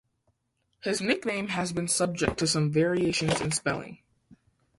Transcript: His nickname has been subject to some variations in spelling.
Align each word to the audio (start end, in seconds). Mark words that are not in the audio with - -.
His 0.79 0.99
nickname 0.99 1.49
has 1.49 1.73
been 1.73 1.87
subject 1.87 2.39
to 2.39 2.47
some 2.47 2.71
variations 2.71 3.39
in 3.39 3.51
spelling. 3.51 3.99